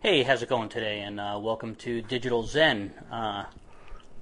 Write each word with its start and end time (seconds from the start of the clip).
Hey, 0.00 0.22
how's 0.22 0.44
it 0.44 0.48
going 0.48 0.68
today? 0.68 1.00
And 1.00 1.18
uh, 1.18 1.40
welcome 1.42 1.74
to 1.74 2.02
Digital 2.02 2.44
Zen. 2.44 2.94
Uh, 3.10 3.46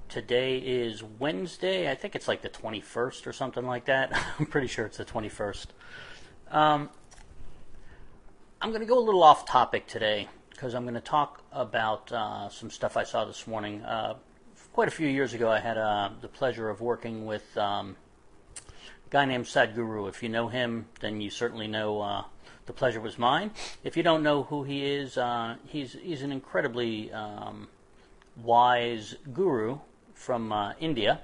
today 0.09 0.57
is 0.57 1.03
Wednesday. 1.03 1.91
I 1.91 1.93
think 1.93 2.15
it's 2.15 2.27
like 2.27 2.41
the 2.41 2.49
21st 2.49 3.27
or 3.27 3.31
something 3.31 3.63
like 3.63 3.85
that. 3.85 4.11
I'm 4.39 4.47
pretty 4.47 4.65
sure 4.65 4.87
it's 4.87 4.97
the 4.97 5.05
21st. 5.05 5.67
Um, 6.49 6.89
I'm 8.59 8.69
going 8.69 8.81
to 8.81 8.87
go 8.87 8.97
a 8.97 9.05
little 9.05 9.21
off 9.21 9.45
topic 9.45 9.85
today 9.85 10.27
because 10.49 10.73
I'm 10.73 10.81
going 10.81 10.95
to 10.95 10.99
talk 10.99 11.43
about 11.51 12.11
uh, 12.11 12.49
some 12.49 12.71
stuff 12.71 12.97
I 12.97 13.03
saw 13.03 13.25
this 13.25 13.45
morning. 13.45 13.83
Uh, 13.83 14.15
quite 14.73 14.87
a 14.87 14.91
few 14.91 15.07
years 15.07 15.35
ago, 15.35 15.51
I 15.51 15.59
had 15.59 15.77
uh, 15.77 16.09
the 16.21 16.27
pleasure 16.27 16.71
of 16.71 16.81
working 16.81 17.27
with 17.27 17.55
um, 17.55 17.95
guy 19.09 19.25
named 19.25 19.45
Sadhguru. 19.45 20.09
If 20.09 20.21
you 20.21 20.29
know 20.29 20.47
him, 20.47 20.87
then 20.99 21.21
you 21.21 21.29
certainly 21.29 21.67
know 21.67 22.01
uh, 22.01 22.23
the 22.65 22.73
pleasure 22.73 22.99
was 22.99 23.17
mine. 23.17 23.51
If 23.83 23.97
you 23.97 24.03
don't 24.03 24.23
know 24.23 24.43
who 24.43 24.63
he 24.63 24.85
is, 24.85 25.17
uh, 25.17 25.55
he's 25.65 25.93
he's 25.93 26.21
an 26.21 26.31
incredibly 26.31 27.11
um, 27.11 27.67
wise 28.43 29.15
guru 29.33 29.79
from 30.13 30.51
uh, 30.51 30.73
India. 30.79 31.21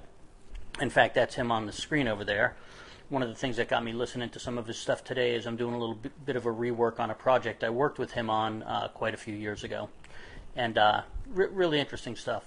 In 0.81 0.90
fact, 0.90 1.16
that's 1.16 1.35
him 1.35 1.52
on 1.52 1.66
the 1.66 1.71
screen 1.71 2.07
over 2.07 2.23
there. 2.23 2.55
One 3.09 3.21
of 3.21 3.30
the 3.30 3.35
things 3.35 3.57
that 3.57 3.67
got 3.67 3.84
me 3.84 3.91
listening 3.91 4.29
to 4.29 4.40
some 4.40 4.57
of 4.57 4.65
his 4.65 4.77
stuff 4.77 5.04
today 5.04 5.35
is 5.35 5.45
I'm 5.45 5.57
doing 5.57 5.76
a 5.76 5.77
little 5.77 5.99
bit, 6.26 6.35
of 6.35 6.45
a 6.45 6.52
rework 6.52 6.99
on 6.99 7.12
a 7.12 7.13
project 7.13 7.63
I 7.63 7.70
worked 7.70 7.99
with 7.99 8.12
him 8.12 8.29
on 8.29 8.63
uh, 8.63 8.88
quite 8.88 9.13
a 9.13 9.18
few 9.18 9.35
years 9.35 9.63
ago, 9.63 9.90
and 10.55 10.77
uh, 10.77 11.02
re- 11.27 11.49
really 11.52 11.79
interesting 11.79 12.15
stuff. 12.15 12.45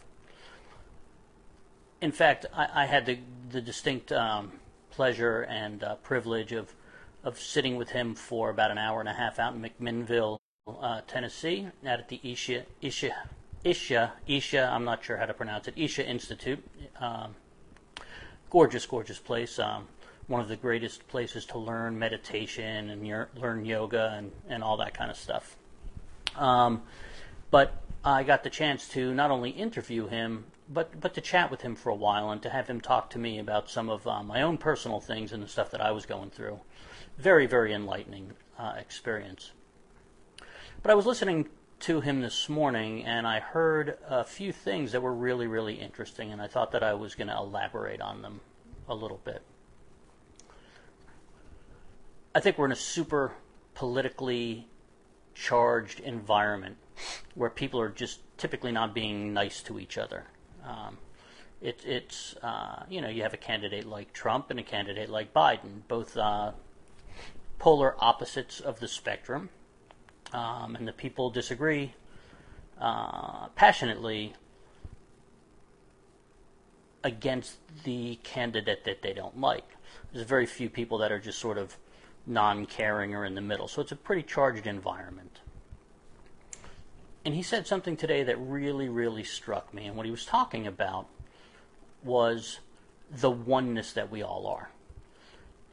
In 2.01 2.11
fact, 2.11 2.47
I, 2.53 2.83
I 2.83 2.87
had 2.87 3.07
the 3.07 3.19
the 3.51 3.61
distinct 3.61 4.11
um, 4.11 4.53
pleasure 4.97 5.43
and 5.43 5.85
uh, 5.85 5.95
privilege 5.97 6.53
of 6.53 6.75
of 7.23 7.39
sitting 7.39 7.77
with 7.77 7.91
him 7.91 8.15
for 8.15 8.51
about 8.51 8.71
an 8.71 8.79
hour 8.79 9.01
and 9.01 9.09
a 9.09 9.13
half 9.13 9.39
out 9.41 9.53
in 9.53 9.61
McMinnville, 9.61 10.39
uh, 10.81 11.01
Tennessee, 11.09 11.67
out 11.85 11.99
at 11.99 12.09
the 12.09 12.21
Isha, 12.23 12.63
Isha, 12.81 13.11
Isha, 13.65 14.13
Isha, 14.29 14.71
I'm 14.73 14.85
not 14.85 15.05
sure 15.05 15.17
how 15.17 15.27
to 15.27 15.35
pronounce 15.35 15.67
it, 15.67 15.75
Isha 15.77 16.07
Institute. 16.07 16.65
Um, 17.01 17.35
gorgeous, 18.49 18.87
gorgeous 18.87 19.19
place. 19.19 19.59
Um, 19.59 19.89
one 20.29 20.41
of 20.41 20.47
the 20.47 20.57
greatest 20.57 21.07
places 21.09 21.45
to 21.47 21.59
learn 21.59 21.99
meditation 21.99 22.91
and 22.91 23.03
y- 23.03 23.27
learn 23.35 23.65
yoga 23.65 24.15
and, 24.17 24.31
and 24.49 24.63
all 24.63 24.77
that 24.77 24.95
kind 24.95 25.11
of 25.11 25.17
stuff. 25.17 25.57
Um, 26.37 26.83
but 27.51 27.75
I 28.07 28.23
got 28.23 28.45
the 28.45 28.51
chance 28.51 28.89
to 28.91 29.13
not 29.13 29.33
only 29.33 29.51
interview 29.51 30.07
him, 30.07 30.45
but 30.69 31.01
but 31.01 31.13
to 31.15 31.21
chat 31.21 31.51
with 31.51 31.63
him 31.63 31.75
for 31.75 31.91
a 31.91 31.95
while 31.95 32.31
and 32.31 32.41
to 32.43 32.51
have 32.51 32.69
him 32.69 32.81
talk 32.81 33.11
to 33.11 33.19
me 33.19 33.41
about 33.41 33.69
some 33.69 33.91
of 33.91 34.07
uh, 34.07 34.23
my 34.23 34.43
own 34.43 34.59
personal 34.59 35.01
things 35.01 35.33
and 35.33 35.43
the 35.43 35.49
stuff 35.49 35.73
that 35.73 35.81
I 35.81 35.91
was 35.91 36.07
going 36.07 36.31
through 36.31 36.61
very, 37.19 37.47
very 37.47 37.73
enlightening 37.73 38.33
uh, 38.59 38.75
experience. 38.79 39.53
But 40.83 40.93
I 40.93 40.95
was 40.95 41.07
listening 41.07 41.49
to 41.81 42.01
him 42.01 42.21
this 42.21 42.49
morning 42.49 43.05
and 43.05 43.27
I 43.27 43.41
heard 43.41 43.99
a 44.09 44.25
few 44.25 44.53
things 44.53 44.93
that 44.93 45.03
were 45.03 45.13
really, 45.13 45.47
really 45.47 45.75
interesting, 45.75 46.33
and 46.33 46.41
I 46.41 46.47
thought 46.47 46.73
that 46.73 46.83
I 46.83 46.95
was 46.95 47.15
going 47.15 47.29
to 47.29 47.37
elaborate 47.37 48.01
on 48.01 48.23
them 48.23 48.41
a 48.89 48.95
little 48.95 49.21
bit. 49.25 49.43
I 52.35 52.41
think 52.41 52.57
we're 52.57 52.67
in 52.67 52.73
a 52.73 52.77
super 52.77 53.33
politically 53.75 54.69
charged 55.35 56.01
environment 56.01 56.77
where 57.35 57.51
people 57.51 57.81
are 57.81 57.89
just 57.89 58.21
typically 58.39 58.73
not 58.73 58.95
being 58.95 59.33
nice 59.33 59.63
to 59.63 59.79
each 59.79 59.99
other. 59.99 60.25
Um, 60.65 60.99
it, 61.61 61.81
it's 61.87 62.35
uh, 62.43 62.85
you 62.89 63.01
know 63.01 63.09
you 63.09 63.23
have 63.23 63.35
a 63.35 63.39
candidate 63.39 63.87
like 63.87 64.13
Trump 64.13 64.51
and 64.51 64.61
a 64.61 64.63
candidate 64.63 65.09
like 65.09 65.33
Biden, 65.33 65.83
both 65.89 66.17
uh, 66.17 66.53
polar 67.59 67.95
opposites 67.99 68.61
of 68.61 68.81
the 68.81 68.89
spectrum, 68.89 69.49
um, 70.33 70.77
and 70.77 70.87
the 70.87 70.93
people 70.93 71.31
disagree 71.31 71.95
uh, 72.81 73.49
passionately 73.55 74.35
against 77.05 77.59
the 77.85 78.17
candidate 78.23 78.85
that 78.85 79.01
they 79.01 79.13
don't 79.13 79.41
like. 79.41 79.77
There's 80.13 80.27
very 80.27 80.47
few 80.47 80.69
people 80.69 80.99
that 80.99 81.13
are 81.13 81.19
just 81.19 81.39
sort 81.39 81.57
of 81.57 81.77
non 82.27 82.67
caring 82.67 83.15
or 83.15 83.25
in 83.25 83.35
the 83.35 83.41
middle, 83.41 83.69
so 83.69 83.81
it's 83.81 83.93
a 83.93 83.97
pretty 83.97 84.23
charged 84.23 84.67
environment. 84.67 85.41
And 87.27 87.35
he 87.35 87.43
said 87.43 87.67
something 87.67 87.97
today 87.97 88.23
that 88.23 88.37
really, 88.37 88.89
really 88.89 89.25
struck 89.25 89.75
me, 89.75 89.87
and 89.87 89.97
what 89.97 90.07
he 90.07 90.13
was 90.13 90.25
talking 90.25 90.65
about 90.65 91.09
was 92.05 92.61
the 93.11 93.33
oneness 93.33 93.95
that 93.95 94.13
we 94.13 94.23
all 94.23 94.47
are. 94.47 94.71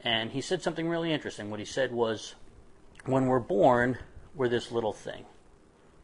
And 0.03 0.31
he 0.31 0.41
said 0.41 0.63
something 0.63 0.89
really 0.89 1.13
interesting. 1.13 1.51
What 1.51 1.59
he 1.59 1.65
said 1.65 1.91
was, 1.91 2.33
when 3.05 3.27
we're 3.27 3.37
born, 3.37 3.99
we're 4.33 4.49
this 4.49 4.71
little 4.71 4.93
thing. 4.93 5.25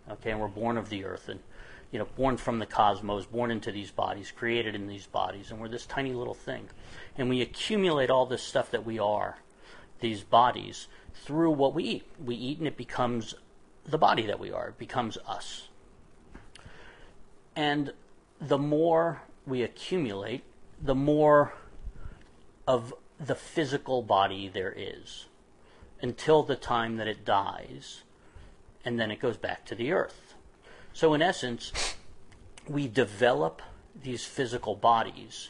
Okay, 0.08 0.30
and 0.30 0.40
we're 0.40 0.50
born 0.50 0.78
of 0.78 0.90
the 0.90 1.04
earth 1.04 1.28
and 1.28 1.40
you 1.92 1.98
know, 1.98 2.06
born 2.16 2.38
from 2.38 2.60
the 2.60 2.68
cosmos, 2.68 3.26
born 3.26 3.50
into 3.50 3.72
these 3.72 3.90
bodies, 3.90 4.30
created 4.32 4.76
in 4.76 4.86
these 4.86 5.08
bodies, 5.08 5.50
and 5.50 5.60
we're 5.60 5.68
this 5.68 5.88
tiny 5.88 6.14
little 6.14 6.36
thing. 6.36 6.70
And 7.18 7.28
we 7.28 7.42
accumulate 7.42 8.12
all 8.12 8.28
this 8.28 8.44
stuff 8.44 8.70
that 8.70 8.86
we 8.86 9.00
are, 9.00 9.40
these 10.00 10.22
bodies, 10.22 10.88
through 11.16 11.50
what 11.50 11.74
we 11.74 11.86
eat. 11.86 12.08
We 12.24 12.36
eat 12.36 12.60
and 12.60 12.68
it 12.68 12.78
becomes 12.78 13.34
the 13.90 13.98
body 13.98 14.26
that 14.28 14.40
we 14.40 14.52
are, 14.52 14.70
it 14.70 14.78
becomes 14.78 15.18
us. 15.28 15.68
And 17.56 17.94
the 18.40 18.58
more 18.58 19.24
we 19.46 19.64
accumulate, 19.64 20.44
the 20.82 20.96
more 20.96 21.54
of 22.68 22.94
the 23.20 23.36
physical 23.36 24.02
body 24.02 24.48
there 24.48 24.74
is 24.76 25.26
until 26.02 26.44
the 26.44 26.56
time 26.56 26.98
that 26.98 27.08
it 27.08 27.26
dies, 27.26 28.04
and 28.86 29.00
then 29.00 29.12
it 29.12 29.20
goes 29.20 29.38
back 29.38 29.66
to 29.66 29.76
the 29.76 29.92
earth. 29.92 30.36
So, 30.94 31.14
in 31.14 31.22
essence, 31.22 31.96
we 32.68 32.88
develop 32.88 33.62
these 34.02 34.24
physical 34.24 34.76
bodies 34.76 35.50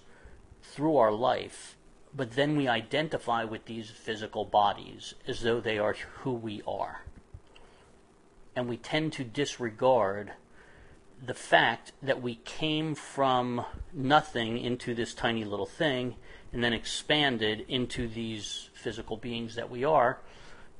through 0.64 0.98
our 0.98 1.12
life, 1.12 1.76
but 2.16 2.32
then 2.32 2.56
we 2.56 2.68
identify 2.68 3.44
with 3.44 3.66
these 3.66 3.90
physical 3.90 4.46
bodies 4.46 5.14
as 5.28 5.42
though 5.42 5.60
they 5.60 5.78
are 5.78 5.96
who 6.22 6.34
we 6.34 6.64
are. 6.68 7.02
And 8.60 8.68
we 8.68 8.76
tend 8.76 9.14
to 9.14 9.24
disregard 9.24 10.34
the 11.26 11.34
fact 11.34 11.94
that 12.04 12.22
we 12.22 12.36
came 12.36 12.94
from 12.94 13.66
nothing 13.94 14.58
into 14.58 14.94
this 14.94 15.14
tiny 15.14 15.46
little 15.46 15.66
thing 15.66 16.18
and 16.52 16.62
then 16.62 16.74
expanded 16.74 17.64
into 17.70 18.10
these 18.10 18.70
physical 18.74 19.16
beings 19.16 19.56
that 19.56 19.70
we 19.70 19.86
are. 19.86 20.20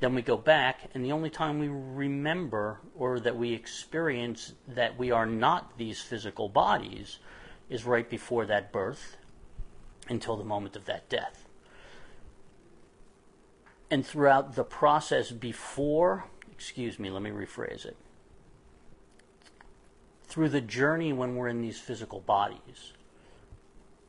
Then 0.02 0.14
we 0.14 0.22
go 0.22 0.36
back, 0.36 0.90
and 0.94 1.06
the 1.06 1.14
only 1.14 1.30
time 1.30 1.58
we 1.58 1.70
remember 1.70 2.82
or 2.98 3.18
that 3.22 3.38
we 3.38 3.54
experience 3.54 4.56
that 4.68 4.98
we 4.98 5.12
are 5.12 5.26
not 5.26 5.78
these 5.78 6.02
physical 6.02 6.50
bodies 6.50 7.20
is 7.70 7.86
right 7.86 8.10
before 8.10 8.46
that 8.48 8.74
birth 8.74 9.16
until 10.10 10.36
the 10.36 10.44
moment 10.44 10.76
of 10.76 10.84
that 10.84 11.08
death. 11.08 11.46
And 13.90 14.06
throughout 14.06 14.56
the 14.56 14.66
process 14.66 15.32
before, 15.32 16.26
excuse 16.60 17.00
me, 17.00 17.10
let 17.10 17.22
me 17.22 17.30
rephrase 17.30 17.86
it. 17.86 17.96
Through 20.26 20.50
the 20.50 20.60
journey 20.60 21.14
when 21.14 21.38
we're 21.38 21.48
in 21.48 21.62
these 21.62 21.80
physical 21.80 22.20
bodies, 22.20 22.92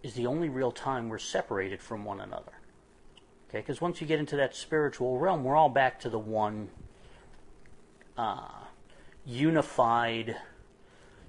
is 0.02 0.14
the 0.14 0.26
only 0.26 0.48
real 0.48 0.72
time 0.72 1.08
we're 1.08 1.18
separated 1.18 1.80
from 1.80 2.04
one 2.04 2.20
another. 2.20 2.50
Okay, 3.48 3.58
because 3.58 3.80
once 3.80 4.00
you 4.00 4.06
get 4.06 4.18
into 4.18 4.34
that 4.34 4.56
spiritual 4.56 5.16
realm, 5.18 5.44
we're 5.44 5.54
all 5.54 5.68
back 5.68 6.00
to 6.00 6.10
the 6.10 6.18
one 6.18 6.70
uh, 8.18 8.64
unified 9.24 10.36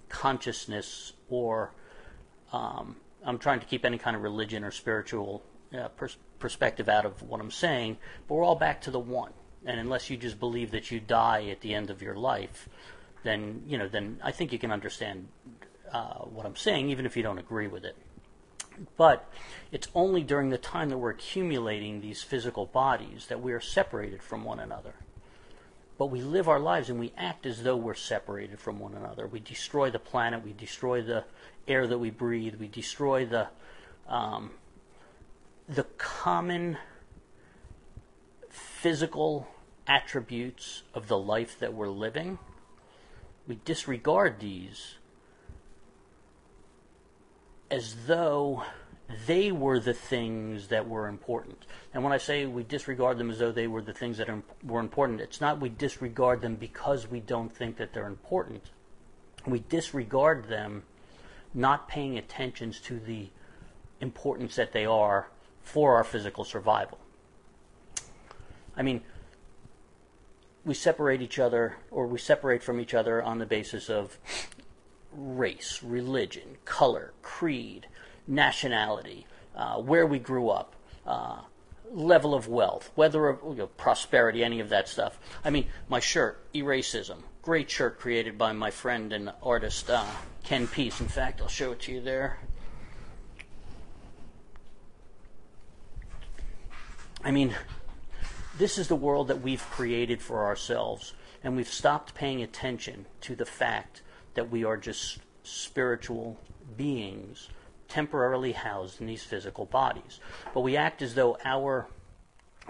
consciousness, 0.09 1.13
or 1.29 1.71
um, 2.51 2.95
I'm 3.23 3.37
trying 3.37 3.59
to 3.59 3.67
keep 3.67 3.85
any 3.85 3.99
kind 3.99 4.15
of 4.15 4.23
religion 4.23 4.63
or 4.63 4.71
spiritual 4.71 5.43
uh, 5.71 5.89
pers- 5.89 6.17
perspective 6.39 6.89
out 6.89 7.05
of 7.05 7.21
what 7.21 7.39
I'm 7.39 7.51
saying, 7.51 7.97
but 8.27 8.33
we're 8.33 8.43
all 8.43 8.55
back 8.55 8.81
to 8.81 8.91
the 8.91 8.99
one. 8.99 9.33
And 9.65 9.79
unless 9.79 10.09
you 10.09 10.17
just 10.17 10.39
believe 10.39 10.71
that 10.71 10.91
you 10.91 10.99
die 10.99 11.47
at 11.49 11.61
the 11.61 11.73
end 11.73 11.89
of 11.89 12.01
your 12.01 12.15
life, 12.15 12.67
then 13.23 13.63
you 13.67 13.77
know, 13.77 13.87
then 13.87 14.19
I 14.23 14.31
think 14.31 14.51
you 14.51 14.59
can 14.59 14.71
understand 14.71 15.27
uh, 15.91 16.19
what 16.19 16.45
I'm 16.45 16.55
saying, 16.55 16.89
even 16.89 17.05
if 17.05 17.15
you 17.15 17.23
don't 17.23 17.37
agree 17.37 17.67
with 17.67 17.85
it. 17.85 17.95
But 18.97 19.31
it's 19.71 19.87
only 19.93 20.23
during 20.23 20.49
the 20.49 20.57
time 20.57 20.89
that 20.89 20.97
we're 20.97 21.11
accumulating 21.11 22.01
these 22.01 22.23
physical 22.23 22.65
bodies 22.65 23.27
that 23.27 23.41
we 23.41 23.51
are 23.53 23.59
separated 23.59 24.23
from 24.23 24.43
one 24.43 24.59
another. 24.59 24.93
But 25.97 26.07
we 26.07 26.21
live 26.21 26.49
our 26.49 26.59
lives 26.59 26.89
and 26.89 26.99
we 26.99 27.13
act 27.15 27.45
as 27.45 27.61
though 27.61 27.75
we're 27.75 27.93
separated 27.93 28.59
from 28.59 28.79
one 28.79 28.95
another. 28.95 29.27
We 29.27 29.39
destroy 29.39 29.91
the 29.91 29.99
planet, 29.99 30.43
we 30.43 30.53
destroy 30.53 31.03
the 31.03 31.25
air 31.67 31.85
that 31.85 31.99
we 31.99 32.09
breathe, 32.09 32.55
we 32.55 32.67
destroy 32.67 33.25
the 33.25 33.49
um, 34.07 34.51
the 35.69 35.83
common 35.97 36.77
physical 38.81 39.47
attributes 39.85 40.81
of 40.95 41.07
the 41.07 41.17
life 41.17 41.59
that 41.59 41.71
we're 41.71 41.87
living. 41.87 42.39
We 43.47 43.59
disregard 43.63 44.39
these 44.39 44.95
as 47.69 47.95
though 48.07 48.63
they 49.27 49.51
were 49.51 49.79
the 49.79 49.93
things 49.93 50.69
that 50.69 50.89
were 50.89 51.07
important. 51.07 51.67
And 51.93 52.03
when 52.03 52.11
I 52.11 52.17
say 52.17 52.47
we 52.47 52.63
disregard 52.63 53.19
them 53.19 53.29
as 53.29 53.37
though 53.37 53.51
they 53.51 53.67
were 53.67 53.83
the 53.83 53.93
things 53.93 54.17
that 54.17 54.29
were 54.63 54.79
important, 54.79 55.21
it's 55.21 55.39
not 55.39 55.61
we 55.61 55.69
disregard 55.69 56.41
them 56.41 56.55
because 56.55 57.07
we 57.07 57.19
don't 57.19 57.55
think 57.55 57.77
that 57.77 57.93
they're 57.93 58.07
important. 58.07 58.63
We 59.45 59.59
disregard 59.59 60.47
them 60.47 60.83
not 61.53 61.87
paying 61.87 62.17
attention 62.17 62.71
to 62.85 62.99
the 62.99 63.29
importance 63.99 64.55
that 64.55 64.71
they 64.71 64.85
are 64.87 65.27
for 65.61 65.97
our 65.97 66.03
physical 66.03 66.43
survival. 66.43 66.97
I 68.75 68.83
mean, 68.83 69.01
we 70.63 70.73
separate 70.73 71.21
each 71.21 71.39
other, 71.39 71.77
or 71.89 72.07
we 72.07 72.19
separate 72.19 72.63
from 72.63 72.79
each 72.79 72.93
other 72.93 73.21
on 73.21 73.39
the 73.39 73.45
basis 73.45 73.89
of 73.89 74.17
race, 75.11 75.81
religion, 75.83 76.57
color, 76.65 77.13
creed, 77.21 77.87
nationality, 78.27 79.25
uh, 79.55 79.75
where 79.77 80.05
we 80.05 80.19
grew 80.19 80.49
up, 80.49 80.75
uh, 81.05 81.39
level 81.91 82.33
of 82.33 82.47
wealth, 82.47 82.91
whether 82.95 83.27
of 83.27 83.39
you 83.43 83.55
know, 83.55 83.67
prosperity, 83.67 84.43
any 84.43 84.59
of 84.59 84.69
that 84.69 84.87
stuff. 84.87 85.19
I 85.43 85.49
mean, 85.49 85.67
my 85.89 85.99
shirt, 85.99 86.39
Eracism, 86.53 87.23
great 87.41 87.69
shirt 87.69 87.99
created 87.99 88.37
by 88.37 88.53
my 88.53 88.71
friend 88.71 89.11
and 89.11 89.33
artist 89.43 89.89
uh, 89.89 90.05
Ken 90.43 90.67
Peace. 90.67 91.01
In 91.01 91.07
fact, 91.07 91.41
I'll 91.41 91.47
show 91.47 91.71
it 91.73 91.81
to 91.81 91.91
you 91.91 92.01
there. 92.01 92.39
I 97.23 97.31
mean, 97.31 97.53
this 98.57 98.77
is 98.77 98.87
the 98.87 98.95
world 98.95 99.27
that 99.29 99.41
we've 99.41 99.65
created 99.69 100.21
for 100.21 100.45
ourselves, 100.45 101.13
and 101.43 101.55
we've 101.55 101.67
stopped 101.67 102.13
paying 102.13 102.41
attention 102.41 103.05
to 103.21 103.35
the 103.35 103.45
fact 103.45 104.01
that 104.33 104.49
we 104.49 104.63
are 104.63 104.77
just 104.77 105.19
spiritual 105.43 106.39
beings 106.77 107.49
temporarily 107.87 108.53
housed 108.53 109.01
in 109.01 109.07
these 109.07 109.23
physical 109.23 109.65
bodies. 109.65 110.19
But 110.53 110.61
we 110.61 110.77
act 110.77 111.01
as 111.01 111.15
though 111.15 111.37
our 111.43 111.87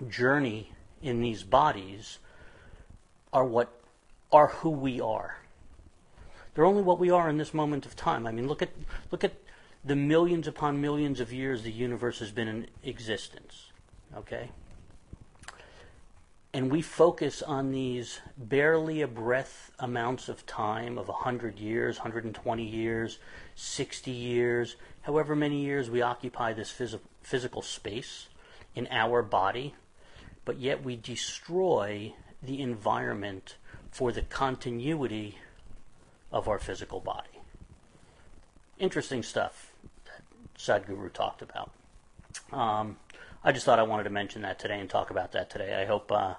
journey 0.07 0.71
in 1.01 1.21
these 1.21 1.43
bodies 1.43 2.19
are 3.31 3.45
what 3.45 3.71
are 4.31 4.47
who 4.47 4.69
we 4.69 4.99
are. 4.99 5.37
They're 6.53 6.65
only 6.65 6.81
what 6.81 6.99
we 6.99 7.11
are 7.11 7.29
in 7.29 7.37
this 7.37 7.53
moment 7.53 7.85
of 7.85 7.95
time. 7.95 8.25
I 8.25 8.31
mean, 8.31 8.47
look 8.47 8.61
at 8.61 8.69
look 9.11 9.23
at 9.23 9.33
the 9.83 9.95
millions 9.95 10.47
upon 10.47 10.81
millions 10.81 11.19
of 11.19 11.31
years 11.31 11.63
the 11.63 11.71
universe 11.71 12.19
has 12.19 12.31
been 12.31 12.47
in 12.47 12.67
existence. 12.83 13.71
Okay? 14.15 14.49
And 16.53 16.69
we 16.69 16.81
focus 16.81 17.42
on 17.42 17.71
these 17.71 18.19
barely 18.38 19.01
a 19.01 19.07
breath 19.07 19.71
amounts 19.80 20.27
of 20.27 20.45
time 20.45 20.98
of 20.98 21.07
100 21.07 21.57
years, 21.59 21.98
120 21.98 22.63
years, 22.63 23.19
60 23.56 24.12
years, 24.12 24.75
however 25.03 25.36
many 25.36 25.62
years 25.62 25.89
we 25.89 26.01
occupy 26.01 26.51
this 26.51 26.71
phys- 26.71 27.00
physical 27.21 27.62
space 27.62 28.27
in 28.75 28.88
our 28.92 29.21
body, 29.21 29.75
but 30.44 30.59
yet 30.59 30.83
we 30.83 30.95
destroy 30.98 32.13
the 32.44 32.62
environment 32.62 33.56
for 33.89 34.12
the 34.12 34.21
continuity 34.21 35.38
of 36.31 36.48
our 36.48 36.59
physical 36.59 37.00
body. 37.00 37.30
Interesting 38.77 39.24
stuff 39.24 39.71
that 40.06 40.24
Sadhguru 40.57 41.12
talked 41.13 41.42
about. 41.42 41.71
Um, 42.51 42.98
I 43.43 43.51
just 43.51 43.65
thought 43.65 43.79
I 43.79 43.83
wanted 43.83 44.03
to 44.03 44.11
mention 44.11 44.43
that 44.43 44.59
today 44.59 44.79
and 44.79 44.88
talk 44.88 45.09
about 45.09 45.31
that 45.31 45.49
today. 45.49 45.81
I 45.81 45.85
hope 45.85 46.11
uh, 46.11 46.35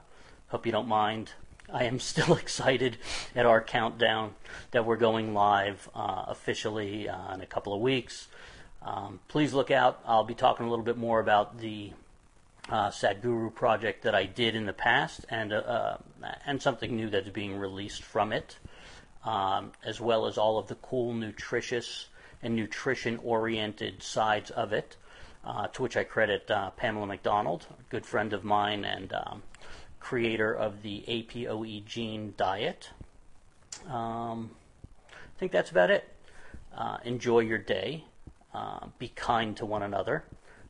hope 0.48 0.66
you 0.66 0.70
don't 0.70 0.86
mind. 0.86 1.32
I 1.72 1.84
am 1.84 1.98
still 2.12 2.34
excited 2.36 2.96
at 3.34 3.44
our 3.44 3.60
countdown 3.60 4.34
that 4.70 4.86
we're 4.86 4.96
going 4.96 5.34
live 5.34 5.88
uh, 5.96 6.26
officially 6.28 7.08
uh, 7.08 7.34
in 7.34 7.40
a 7.40 7.46
couple 7.46 7.74
of 7.74 7.80
weeks. 7.80 8.28
Um, 8.82 9.18
please 9.26 9.52
look 9.52 9.72
out. 9.72 10.00
I'll 10.06 10.22
be 10.22 10.34
talking 10.34 10.66
a 10.66 10.70
little 10.70 10.84
bit 10.84 10.96
more 10.96 11.18
about 11.18 11.58
the 11.58 11.90
uh, 12.68 12.90
Sadhguru 12.90 13.52
project 13.52 14.04
that 14.04 14.14
I 14.14 14.24
did 14.24 14.54
in 14.54 14.66
the 14.66 14.72
past 14.72 15.26
and 15.28 15.52
uh, 15.52 15.56
uh, 15.56 15.96
and 16.46 16.62
something 16.62 16.94
new 16.94 17.10
that's 17.10 17.30
being 17.30 17.58
released 17.58 18.04
from 18.04 18.32
it, 18.32 18.58
um, 19.24 19.72
as 19.84 20.00
well 20.00 20.26
as 20.26 20.38
all 20.38 20.56
of 20.56 20.68
the 20.68 20.76
cool, 20.76 21.14
nutritious, 21.14 22.06
and 22.44 22.54
nutrition-oriented 22.54 24.04
sides 24.04 24.50
of 24.50 24.72
it 24.72 24.96
uh, 25.44 25.66
to 25.68 25.82
which 25.82 25.96
I 25.96 26.04
credit 26.04 26.50
uh, 26.50 26.70
Pamela 26.70 27.06
McDonald, 27.06 27.66
a 27.70 27.82
good 27.90 28.06
friend 28.06 28.32
of 28.32 28.44
mine 28.44 28.84
and 28.84 29.12
um, 29.12 29.42
creator 30.00 30.52
of 30.52 30.82
the 30.82 31.04
APOE 31.08 31.84
gene 31.84 32.34
diet. 32.36 32.90
Um, 33.88 34.50
I 35.12 35.38
think 35.38 35.52
that's 35.52 35.70
about 35.70 35.90
it. 35.90 36.08
Uh, 36.76 36.98
enjoy 37.04 37.40
your 37.40 37.58
day. 37.58 38.04
Uh, 38.54 38.86
be 38.98 39.08
kind 39.08 39.56
to 39.56 39.66
one 39.66 39.82
another. 39.82 40.24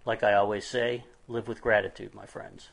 Like 0.05 0.23
I 0.23 0.35
always 0.35 0.67
say, 0.67 1.05
live 1.29 1.49
with 1.49 1.61
gratitude, 1.61 2.15
my 2.15 2.27
friends. 2.27 2.71